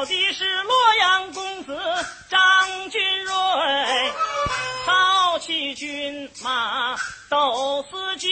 [0.00, 1.78] 小弟是洛阳公子
[2.30, 2.40] 张
[2.88, 3.32] 君瑞，
[4.86, 6.96] 好骑骏马
[7.28, 8.30] 斗四将。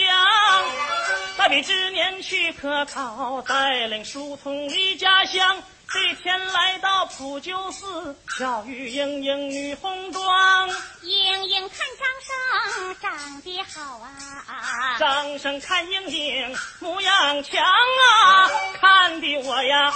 [8.39, 10.69] 巧遇莺莺女红妆，
[11.03, 19.95] 莺莺看张生长得好啊，张生看莺莺模样强啊，看的我呀，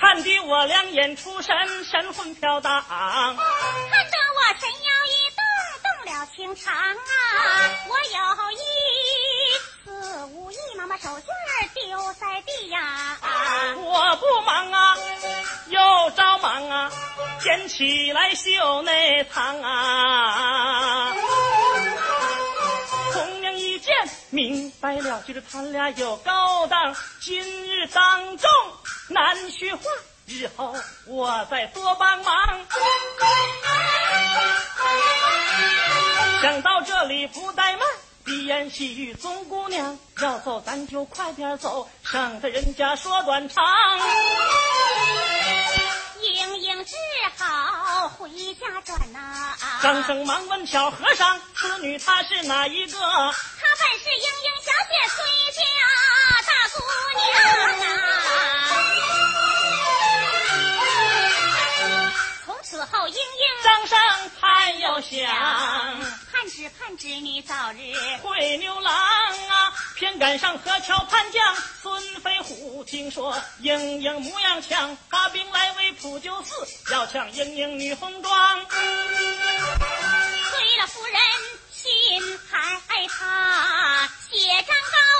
[0.00, 5.40] 看的我两眼出神，神魂飘荡，看得我神摇一动，
[5.84, 6.90] 动了情肠啊，
[7.88, 9.11] 我有一。
[10.52, 11.22] 一忙把手绢
[11.74, 13.16] 丢在地呀、
[13.78, 14.96] 我不忙啊，
[15.68, 16.92] 又着忙啊，
[17.40, 21.14] 捡起来绣内堂啊。
[23.14, 23.94] 红娘一见
[24.28, 28.50] 明白了，就是他俩有勾当，今日当众
[29.08, 29.82] 难叙话。
[30.26, 30.74] 日后
[31.06, 32.60] 我再多帮忙。
[36.40, 37.80] 想到这里不怠慢，
[38.42, 43.64] 闭言细语，宗姑娘要走咱就快点走，省得人家说短长。
[46.20, 46.96] 莺莺只
[47.38, 55.24] 好回家转呐、张生忙问小和尚：“此女她是哪一个？”她本是莺莺小姐崔
[55.54, 55.62] 家
[56.44, 56.82] 大姑
[57.20, 57.22] 娘
[58.26, 58.34] 啊。
[62.44, 63.22] 从此后，莺莺
[63.62, 63.96] 张生
[64.40, 65.20] 还要想
[66.42, 78.66] 盼只盼织女早日会牛郎啊，偏赶上河桥叛将孙飞虎，听说莺莺模样强，发兵来为普救寺，要抢莺莺女红妆。
[78.66, 78.76] 催
[80.78, 81.20] 了夫人
[81.70, 85.11] 心害怕，写张告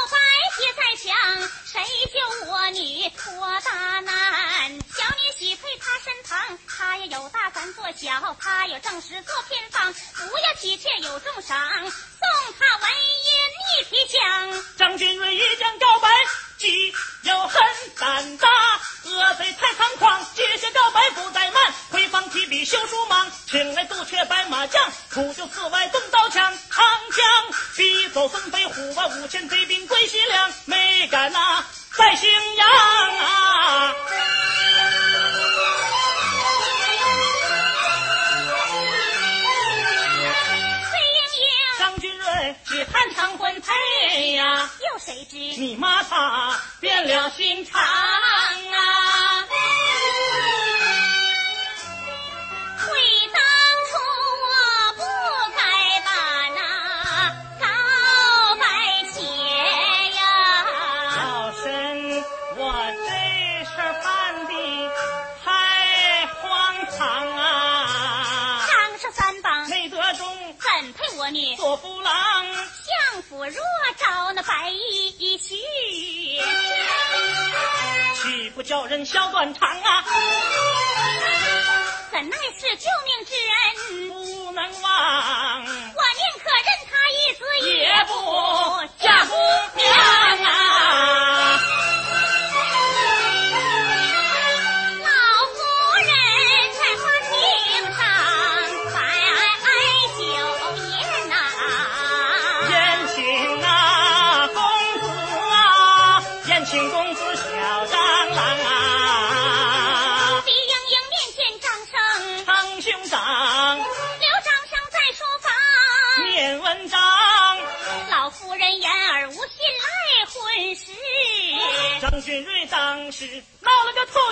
[0.62, 1.82] 白写在墙，谁
[2.12, 4.78] 救我女脱大难？
[4.94, 11.92] 小女许配他身旁，他也有大咱做小，他有正室做偏房，不要妻妾有重赏，送
[12.58, 13.30] 他纹银
[13.80, 14.64] 一匹枪。
[14.78, 16.08] 张君瑞一将告白，
[16.58, 17.62] 既有恨
[17.98, 18.48] 胆大，
[19.04, 27.26] 恶贼太猖狂，接下告白不怠慢，回房提笔修书忙，请来杜鹊白马将，苦救寺外动刀枪，长江
[27.76, 29.71] 逼走孙飞虎啊，五千贼兵
[78.22, 80.04] 岂不叫人笑断肠啊？
[82.12, 89.34] 怎奈是救命之恩，不能忘，我宁可认他一死，也不不嫁姑
[89.74, 89.82] 娘
[90.44, 90.71] 啊！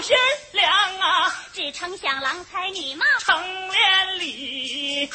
[0.03, 0.17] 心
[0.53, 3.39] 凉啊，只称想郎才女貌，成
[3.71, 5.11] 连理，如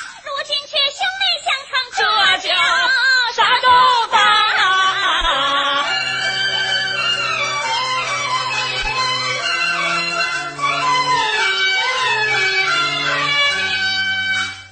[0.45, 2.53] 今却兄妹相称，这叫
[3.33, 3.67] 啥都
[4.11, 4.63] 当啊？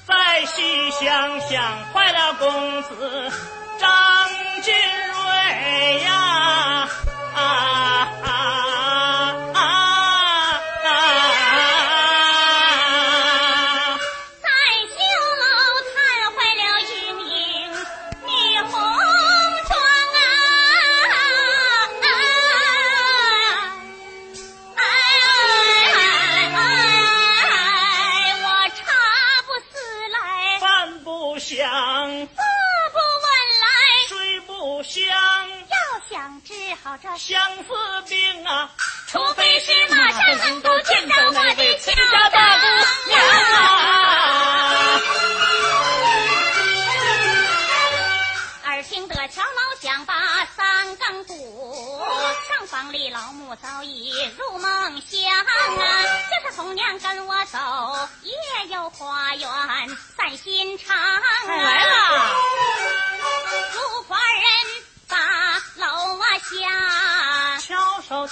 [0.05, 3.32] 再细想想，坏了公子
[3.79, 4.29] 张
[4.62, 6.12] 金瑞呀！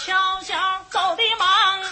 [0.03, 1.88] 敲手敲脚走的忙，绕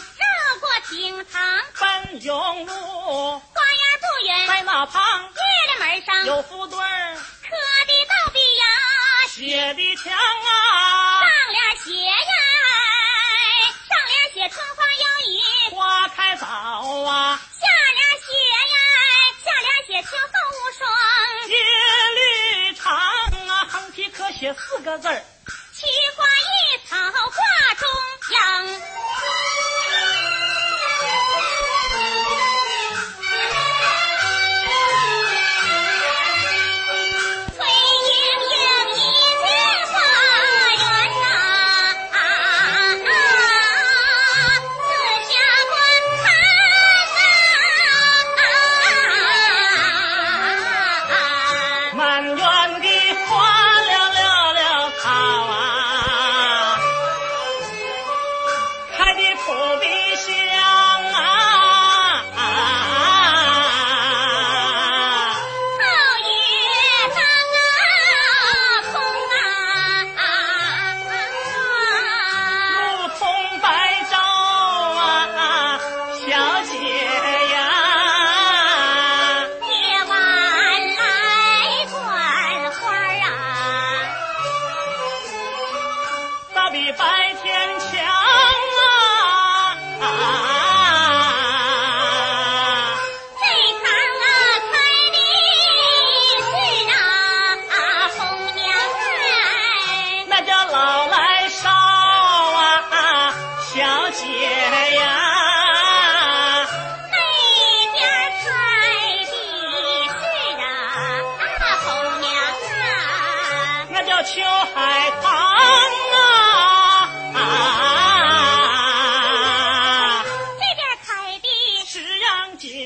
[0.60, 5.22] 过厅堂，奔永路，花园不远，在那旁。
[5.22, 5.30] 月
[5.68, 6.26] 亮门上。
[6.26, 7.16] 有副对儿。
[7.16, 8.66] 刻的倒比呀，
[9.30, 11.22] 写的墙啊。
[11.22, 12.14] 上，联写呀，
[13.88, 17.68] 上联写春花摇曳，花开早啊，下
[18.02, 18.10] 联
[19.86, 20.82] 雪橇走无双，
[21.48, 21.54] 叶
[22.16, 22.98] 绿长
[23.50, 25.24] 啊，横批可写四个字儿。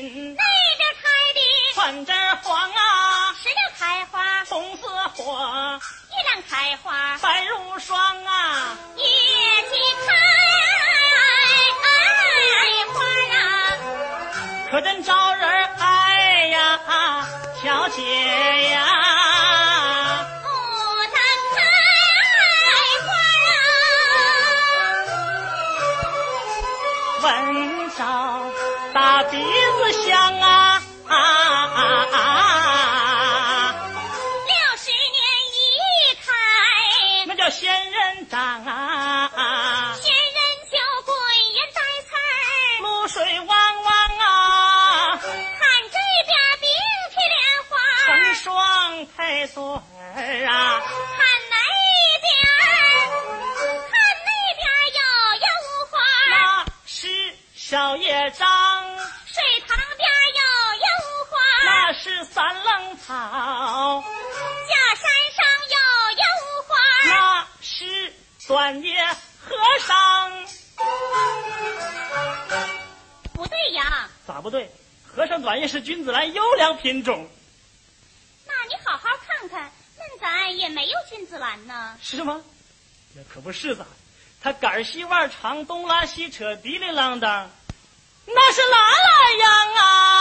[0.00, 0.10] 边
[1.00, 1.40] 开的，
[1.74, 4.82] 穿针黄啊，石榴开花，红似
[5.14, 10.12] 火，一两开花，白如霜啊，叶季开
[11.78, 11.86] 花
[13.38, 13.38] 啊，
[14.72, 15.48] 可真招人
[15.78, 16.80] 爱呀，
[17.62, 18.02] 小姐
[18.70, 20.46] 呀，牡
[21.12, 21.16] 丹
[21.54, 21.56] 开
[23.06, 23.08] 花
[27.22, 28.02] 啊，闻着大
[29.34, 30.73] 鼻子香啊啊啊
[68.44, 69.02] 是短叶
[69.40, 70.30] 和尚。
[73.32, 74.70] 不对呀，咋不对？
[75.02, 77.26] 和尚短叶是君子兰优良品种，
[78.46, 81.96] 那你好好看看，恁咱也没有君子兰呢。
[82.02, 82.42] 是吗？
[83.14, 83.86] 那可不是咋？
[84.42, 87.50] 它杆儿细腕儿长，东拉西扯，滴里啷当，
[88.26, 90.13] 那是哪哪样啊？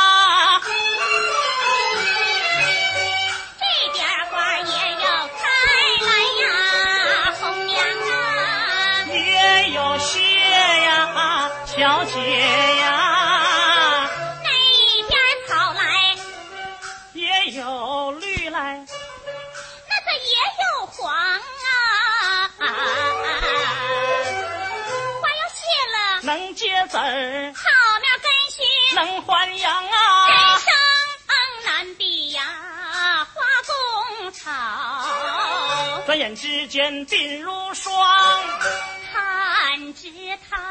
[12.14, 14.08] 小姐呀，
[14.44, 14.50] 那
[15.08, 16.16] 边草来，
[17.14, 22.52] 也有绿来，那个也有黄啊，
[25.22, 27.64] 花要谢了，能结籽儿，草
[28.00, 28.62] 苗根须。
[28.96, 30.60] 能还阳啊人啊。
[30.60, 30.72] 生
[31.66, 32.44] 难比呀，
[33.34, 33.42] 花
[34.22, 34.52] 共草，
[36.06, 37.92] 转眼之间鬓如霜，
[39.12, 40.12] 弹指
[40.48, 40.62] 弹，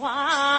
[0.00, 0.57] 寒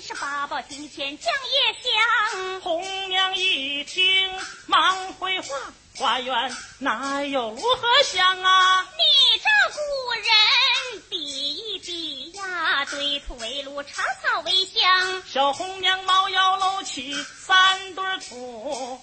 [0.00, 2.60] 是八宝金钱讲也香。
[2.60, 4.30] 红娘一听，
[4.66, 5.56] 忙回话，
[5.96, 8.86] 花园哪有如何香啊？
[8.96, 9.78] 你这古
[10.12, 15.22] 人比一比呀，堆土为炉，插草为香。
[15.26, 19.00] 小红娘猫腰搂起三对土，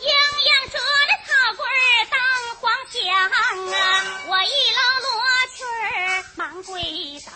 [0.00, 0.08] 营
[0.46, 2.06] 养着的草棍儿
[2.90, 3.32] 将啊！
[4.26, 5.08] 我一老罗
[5.54, 5.64] 裙
[6.34, 6.82] 忙跪
[7.24, 7.30] 倒，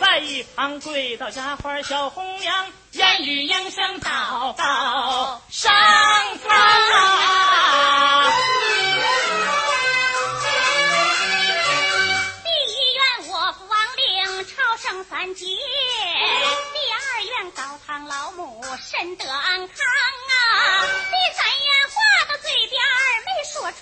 [0.00, 5.70] 在一旁跪倒丫鬟小红娘，言语应声祷告上
[6.38, 8.32] 苍啊！
[12.42, 19.76] 第一愿我父王灵超生三界，第二愿高堂老母身得安康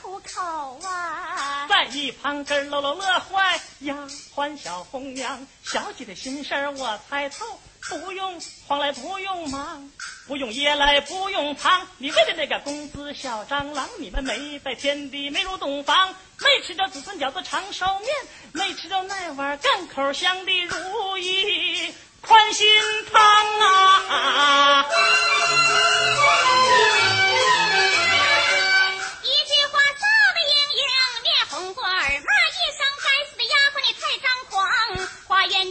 [0.00, 1.66] 出口啊！
[1.68, 3.94] 在一旁咯喽喽乐坏，丫
[4.34, 9.90] 鬟小红娘，小姐的心事我猜透，不用慌来不用忙，
[10.26, 11.86] 不用夜来不用藏。
[11.98, 18.08] 你为了那个公子小蟑螂，你们没在天地没入洞房，没吃着子孙饺子长寿面，
[18.52, 22.66] 没吃着那碗干口香的如意宽心
[23.12, 23.22] 汤
[23.60, 24.86] 啊！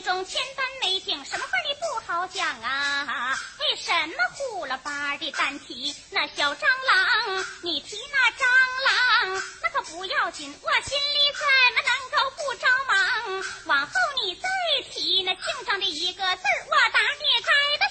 [0.09, 3.37] 中千般美景，什么话你不好讲啊？
[3.59, 7.45] 为什么呼了巴的单提那小蟑螂？
[7.61, 8.43] 你提那蟑
[8.87, 12.97] 螂，那可不要紧，我心里怎么能够不着忙？
[13.65, 14.49] 往后你再
[14.91, 17.88] 提那姓张的一个字，我打你开的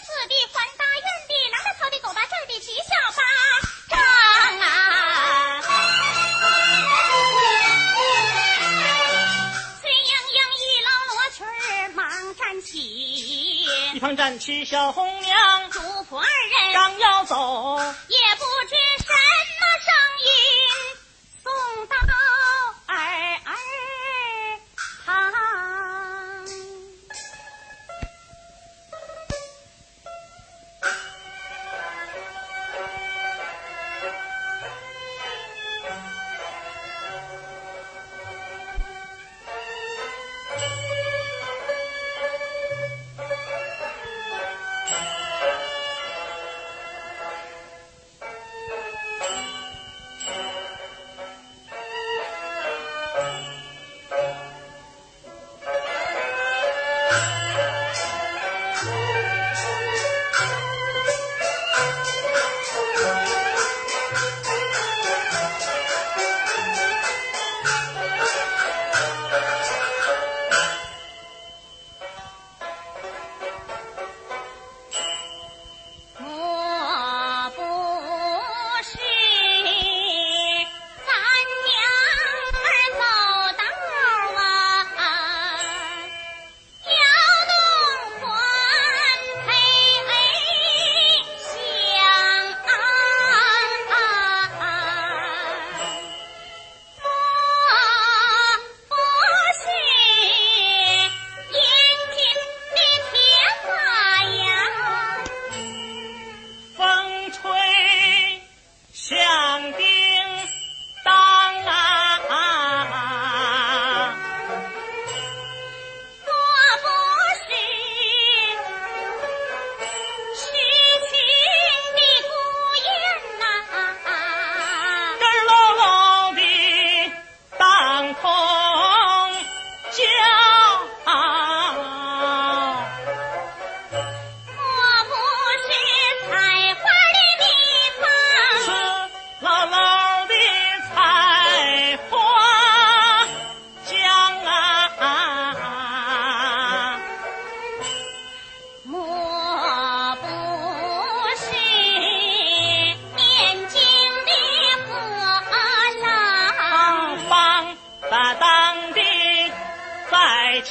[13.99, 17.81] 一旁站起小红娘，主仆二人刚要走。
[18.07, 18.28] 也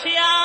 [0.08, 0.37] Yeah.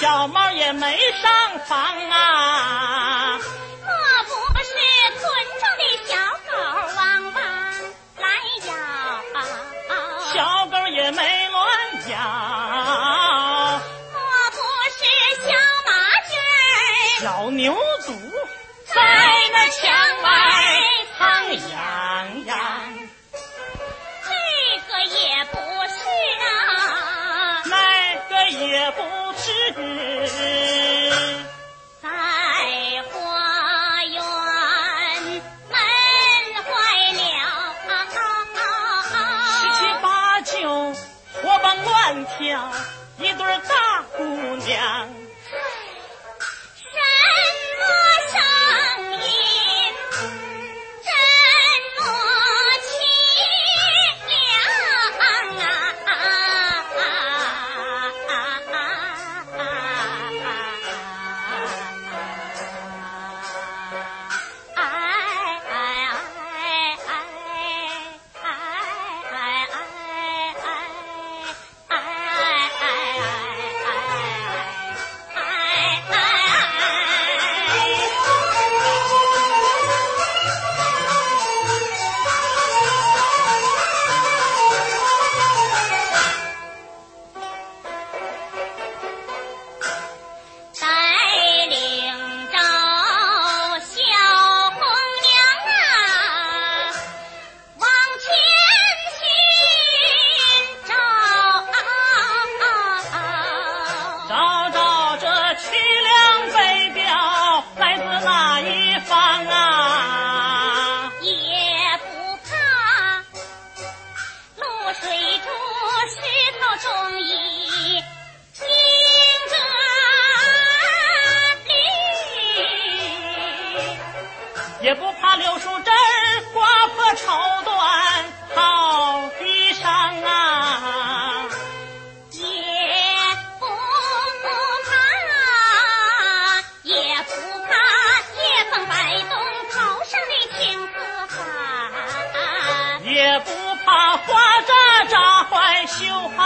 [0.00, 3.29] 小猫也没上房啊。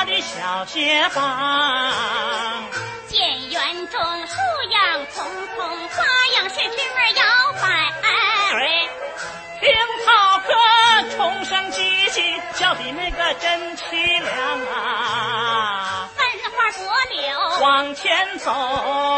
[0.05, 1.23] 的小街坊，
[3.09, 4.35] 见园中树
[4.71, 4.79] 影
[5.15, 5.25] 匆
[5.57, 6.05] 匆，花
[6.37, 7.23] 影是风儿摇
[7.63, 7.65] 摆。
[8.53, 8.63] 哎，
[9.61, 9.65] 听
[10.05, 10.53] 草歌
[11.17, 16.11] 重声唧唧，叫的那个真凄凉啊！
[16.17, 17.25] 分花夺柳
[17.63, 18.53] 往前走，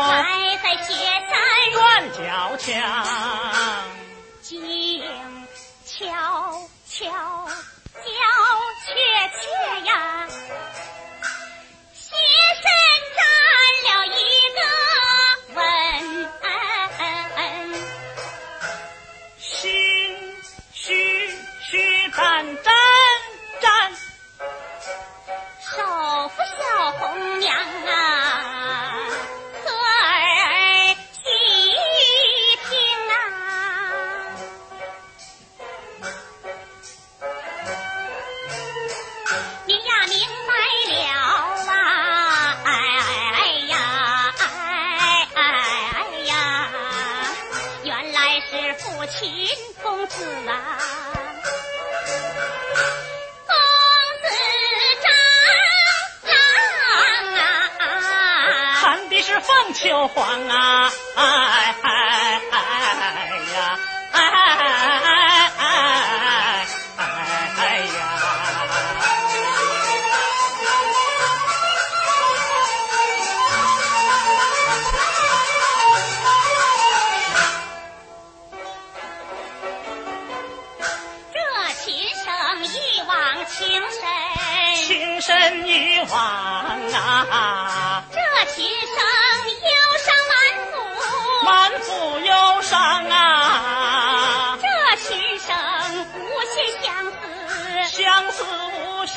[0.08, 0.94] 栽在雪
[1.28, 1.34] 山
[1.72, 2.72] 院角墙，
[4.40, 5.02] 静
[5.84, 5.98] 悄
[6.88, 7.35] 悄。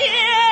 [0.05, 0.48] い。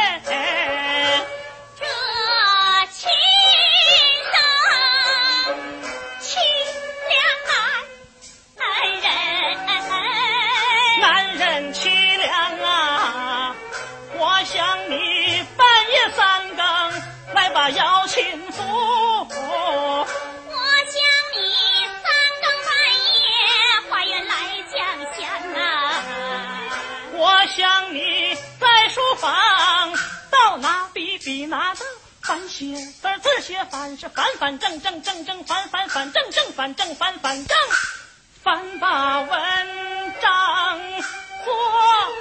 [32.57, 37.55] 写字字写反是反反正正正正反反反正正反正反反正，
[38.41, 39.29] 反把文
[40.19, 40.79] 章
[41.45, 42.17] 画。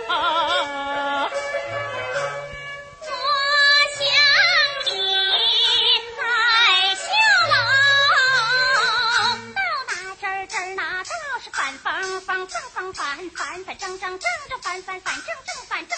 [12.26, 15.95] 方正方反反反正正正正反反反正正反正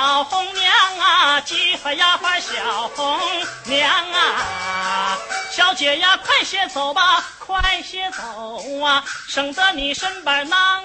[0.00, 3.20] 小红娘啊，几番丫鬟小红
[3.64, 5.18] 娘啊，
[5.50, 10.82] 小姐呀，快些走吧，快些走啊，省得你身板囊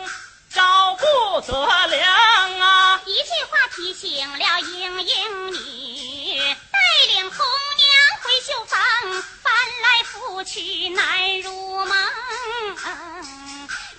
[0.54, 3.00] 找不得粮啊。
[3.06, 6.38] 一句话提醒了莺莺女，
[6.74, 6.78] 带
[7.14, 8.82] 领红娘回绣房，
[9.42, 11.98] 翻来覆去难入梦，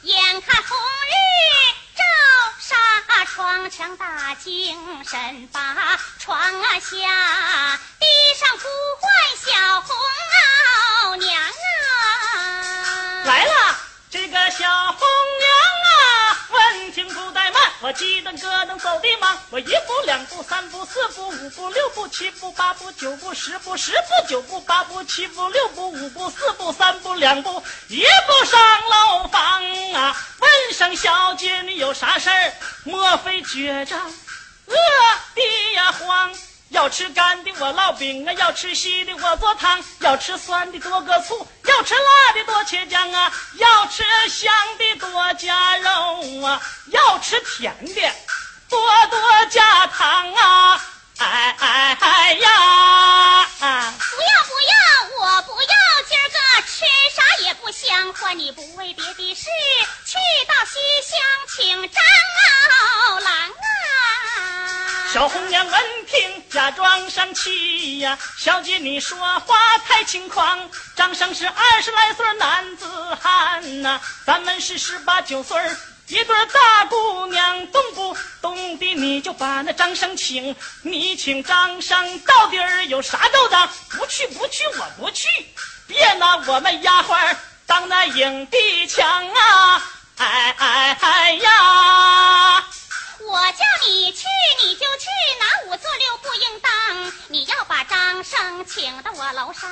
[0.02, 1.75] 眼看红日。
[2.68, 8.66] 纱窗墙大精神，把床啊下，地上呼
[9.00, 13.76] 唤小红娘啊，来了，
[14.10, 15.48] 这个小红娘。
[15.86, 30.16] 啊，问情不怠慢，我鸡蛋咯噔走的忙，我一步两步三步四步五步六步七步八步九步十步十步九步八步七步六步五步四步三步两步一步上楼房啊！
[30.66, 32.52] 问声小姐，你有啥事儿？
[32.82, 34.74] 莫非觉着饿
[35.36, 36.34] 的呀慌？
[36.70, 48.12] 要吃干的我烙饼啊，要吃稀的我做汤，要吃酸的多个醋，要吃辣的多切姜啊，要吃香的多加肉啊，要吃甜的
[48.68, 50.84] 多多加糖啊！
[51.18, 53.48] 哎哎哎呀！
[53.60, 53.70] 不要
[54.44, 54.76] 不要，
[55.20, 55.68] 我不要，
[56.76, 56.84] 吃
[57.14, 59.46] 啥也不香，唤你不为别的事，
[60.04, 61.18] 去到西厢
[61.56, 62.02] 请张
[62.68, 65.08] 老郎啊！
[65.10, 72.86] 小红娘闻听，假装生气呀，小姐你说话太轻狂，张生是二十来岁男子
[73.22, 75.58] 汉呐，咱们是十八九岁。
[76.08, 83.66] 一对大姑娘，动不动的你就把那张生请，你请张生到底儿有啥勾当？
[83.88, 85.26] 不去不去，我不去，
[85.86, 89.82] 别拿我们丫鬟当那影帝强啊！
[90.18, 92.64] 哎哎哎呀！
[93.20, 94.24] 我叫你去
[94.62, 95.06] 你就去，
[95.40, 97.12] 拿五做六不应当。
[97.28, 99.70] 你要把张生请到我楼上，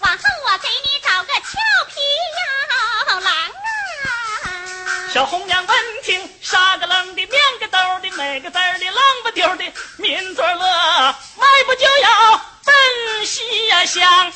[0.00, 1.58] 往后我给你找个俏
[1.88, 2.00] 皮
[2.38, 5.12] 呀郎啊！
[5.12, 9.64] 小红娘闻听，傻个愣的，面个兜的，每个字的，愣不丢的，
[9.98, 14.32] 抿嘴乐，迈步就要奔西呀厢。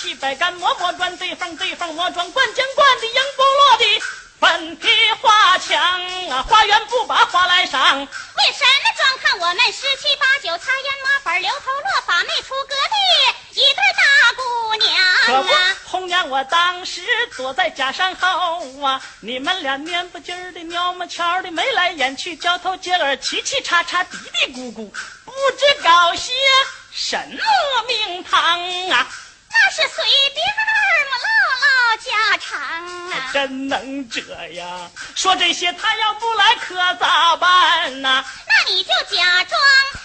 [0.00, 3.84] 磨细摆细摆干磨磨转对缝对缝磨转灌浆灌的赢不落的
[4.40, 4.88] 粉皮
[5.20, 5.78] 花墙
[6.30, 7.98] 啊，花园不把花来赏。
[8.00, 12.96] 为什么专看我们十七八九擦烟抹粉留头落发没出阁的
[13.50, 14.94] 一对大姑娘
[15.44, 17.02] 啊？，红娘，我当时
[17.36, 24.90] 躲在假山后啊，你们俩蔫不唧的、鸟么悄的，眉来眼去，交头接耳，嘁嘁喳喳，嘀嘀咕咕，
[25.26, 26.32] 不知搞些
[26.90, 29.06] 什么名堂啊！
[29.70, 30.04] 那是随
[30.34, 31.30] 便儿嘛，唠
[31.62, 33.30] 唠家常啊。
[33.32, 34.20] 真能这
[34.54, 39.60] 样说这些，他要不来可咋办呐、那你就假装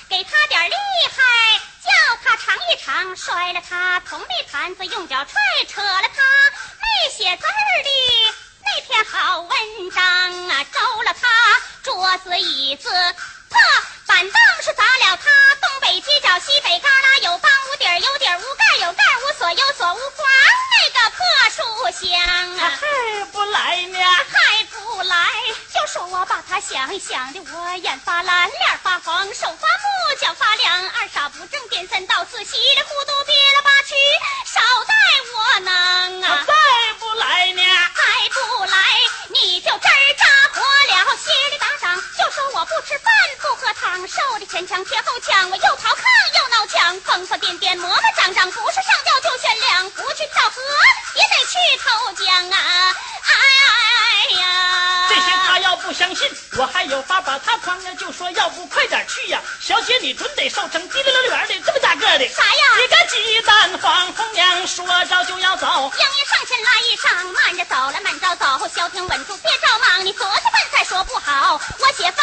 [0.07, 0.75] 给他点厉
[1.15, 1.89] 害，叫
[2.23, 5.33] 他尝一尝，摔了他铜的盘子，用脚踹
[5.67, 6.21] 扯了他
[6.77, 7.89] 没写字儿的
[8.61, 9.49] 那篇好文
[9.89, 10.03] 章
[10.49, 11.27] 啊，周了他
[11.81, 12.87] 桌子椅子
[13.55, 13.61] 破
[14.05, 20.27] 板凳是砸了他，东北犄角西北旮旯有帮无底儿有底儿无盖有盖无锁有锁无框
[20.73, 22.61] 那个破书箱啊。
[22.81, 23.97] 还不来呢？
[23.99, 25.15] 还不来，
[25.73, 33.95] 就说我把他想想的我眼发蓝，脸发黄，手发木，脚发凉，二傻不正，颠三倒四，稀里糊涂，憋了吧屈，
[34.53, 34.93] 少带
[35.33, 36.45] 我囊啊！
[44.55, 45.99] 前腔贴后腔，我又逃炕
[46.39, 50.61] 又闹墙，疯疯癫癫磨磨张张，不是上吊就悬梁，不去跳河
[51.13, 52.95] 也得去投江啊！
[53.25, 62.25] 哎呀，这些他要不相信，我还有法把他诓呀，就说要不快点去呀，小姐你准得瘦成滴溜溜圆的这么大个的。
[62.29, 62.77] 啥呀？
[62.77, 65.67] 你个鸡蛋黄红娘，说着就要走。
[65.67, 70.05] 迎一上前拉一上，慢着走来慢着走，消停稳住别着忙。
[70.05, 72.14] 你坐下饭菜说不好，我写方